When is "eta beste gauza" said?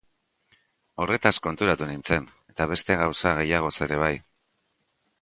2.55-3.37